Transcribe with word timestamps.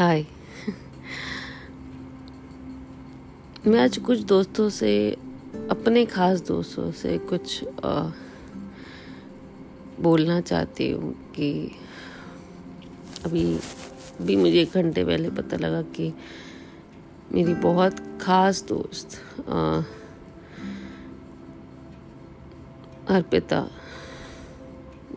हाय। 0.00 0.26
मैं 3.66 3.80
आज 3.80 3.98
कुछ 3.98 4.18
दोस्तों 4.18 4.68
से 4.68 5.10
अपने 5.70 6.04
खास 6.06 6.40
दोस्तों 6.40 6.92
से 6.92 7.18
कुछ 7.18 7.64
आ, 7.84 8.10
बोलना 10.00 10.40
चाहती 10.40 10.90
हूँ 10.90 11.32
कि 11.32 11.76
अभी 13.24 13.56
अभी 14.20 14.36
मुझे 14.36 14.62
एक 14.62 14.70
घंटे 14.74 15.04
पहले 15.04 15.30
पता 15.30 15.56
लगा 15.56 15.82
कि 15.82 16.14
मेरी 17.32 17.54
बहुत 17.54 18.18
खास 18.22 18.62
दोस्त 18.62 19.22
आ, 19.48 19.82
अर्पिता 23.08 23.70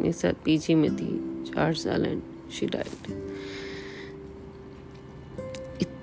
मेरे 0.01 0.13
साथ 0.13 0.33
पीजी 0.45 0.75
में 0.75 0.95
थी 0.95 1.43
चार 1.43 1.73
साल 1.73 2.05
एंड 2.05 2.21
शी 2.51 2.65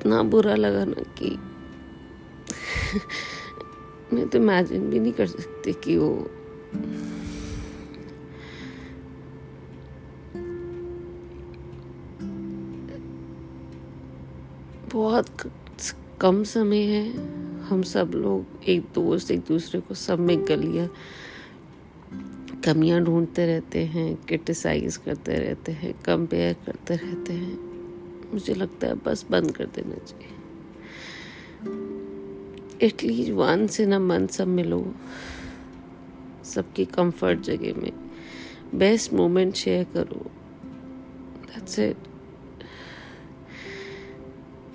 इतना 0.00 0.22
बुरा 0.22 0.54
लगा 0.54 0.84
ना 0.84 1.02
कि 1.18 1.30
मैं 4.12 4.28
तो 4.28 4.38
इमेजिन 4.38 4.88
भी 4.90 5.00
नहीं 5.00 5.12
कर 5.12 5.26
सकती 5.26 5.72
कि 5.72 5.96
वो 5.96 6.10
बहुत 14.92 15.50
कम 16.20 16.42
समय 16.44 16.82
है। 16.84 17.04
हम 17.60 17.82
सब 17.82 18.10
लोग 18.14 18.64
एक 18.68 18.82
दोस्त, 18.94 19.30
एक 19.30 19.40
दूसरे 19.40 19.80
को 19.80 19.94
सब 19.94 20.18
में 20.18 20.36
गलियाँ, 20.46 20.88
कमियाँ 22.64 23.00
ढूंढते 23.00 23.46
रहते 23.46 23.84
हैं 23.86 24.14
क्रिटिसाइज 24.16 24.96
करते 24.96 25.32
रहते 25.32 25.72
हैं 25.72 25.94
कंपेयर 26.02 26.56
करते 26.66 26.96
रहते 26.96 27.32
हैं। 27.32 27.69
मुझे 28.32 28.54
लगता 28.54 28.86
है 28.86 28.94
बस 28.94 29.24
बंद 29.30 29.56
कर 29.56 29.66
देना 29.66 29.94
चाहिए। 29.94 30.36
एटलीस्ट 32.86 33.30
वन 33.30 33.66
से 33.66 33.86
ना 33.86 33.98
मन 33.98 34.26
सब 34.26 34.48
मिलो। 34.48 34.94
सबकी 36.44 36.84
कंफर्ट 36.84 37.40
जगह 37.40 37.80
में। 37.80 37.92
बेस्ट 38.74 39.12
मोमेंट 39.12 39.54
शेयर 39.54 39.84
करो। 39.84 40.30
दैट्स 41.46 41.78
इट 41.78 41.96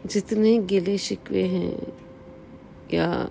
जितने 0.05 0.57
गिले 0.59 0.97
शिकवे 0.97 1.43
हैं, 1.43 1.93
या 2.93 3.29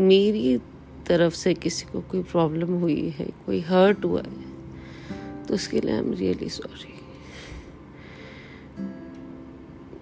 मेरी 0.00 0.58
तरफ़ 1.06 1.34
से 1.34 1.54
किसी 1.54 1.86
को 1.92 2.00
कोई 2.00 2.22
प्रॉब्लम 2.22 2.72
हुई 2.72 3.08
है, 3.08 3.26
कोई 3.46 3.60
हर्ट 3.60 4.04
हुआ 4.04 4.22
है 4.22 5.44
तो 5.44 5.54
उसके 5.54 5.80
लिए 5.80 5.92
I 5.92 5.98
am 5.98 6.12
really 6.12 6.48
sorry 6.48 6.94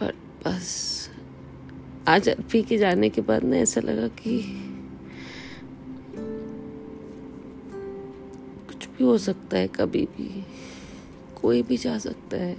but 0.01 0.15
बस। 0.47 1.11
आज 2.09 2.29
पी 2.29 2.63
के 2.63 2.79
जाने 2.79 3.09
के 3.09 3.21
बाद 3.21 3.45
ना 3.45 3.57
ऐसा 3.57 3.81
लगा 3.81 4.09
कि 4.09 4.43
कुछ 8.69 8.89
भी 8.89 9.05
हो 9.05 9.19
सकता 9.19 9.59
है, 9.59 9.69
कभी 9.69 10.05
भी, 10.05 10.45
कोई 11.43 11.63
भी 11.63 11.77
जा 11.77 11.99
सकता 11.99 12.37
है। 12.37 12.57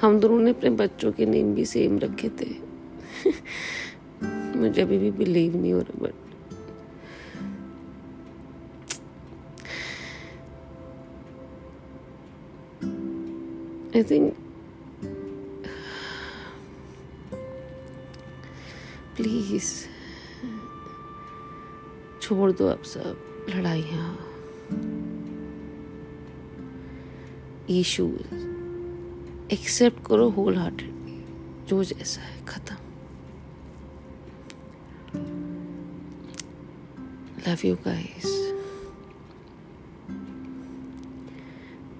हम 0.00 0.20
दोनों 0.20 0.40
ने 0.40 0.50
अपने 0.50 0.70
बच्चों 0.70 1.12
के 1.12 1.26
नेम 1.26 1.54
भी 1.54 1.64
सेम 1.64 1.98
रखे 1.98 2.28
थे। 2.28 2.74
मुझे 4.56 4.82
अभी 4.82 4.98
भी 4.98 5.10
बिलीव 5.10 5.56
नहीं 5.56 5.72
हो 5.72 5.80
रहा 5.80 6.02
बट 6.02 6.14
आई 13.96 14.02
थिंक 14.02 14.43
प्लीज़। 19.16 19.72
छोड़ 22.22 22.52
दो 22.52 22.66
अब 22.66 22.82
सब। 22.82 23.46
लड़ाइया 23.50 23.96
हाँ। 23.96 24.18
इशूज 27.70 28.26
एक्सेप्ट 29.52 30.06
करो 30.06 30.28
होल 30.30 30.56
हार्टेडली 30.56 31.18
जो 31.66 31.84
जैसा 31.84 32.20
है, 32.20 32.44
ख़त्म। 32.44 32.76
Love 37.48 37.58
you 37.64 37.74
guys 37.74 38.26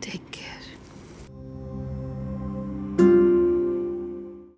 take 0.02 0.22
care 0.34 0.53